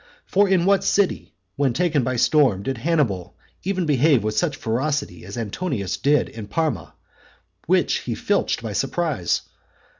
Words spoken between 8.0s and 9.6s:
filched by surprise?